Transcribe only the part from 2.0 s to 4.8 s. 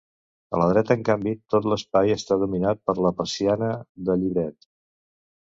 està dominat per la persiana de llibret.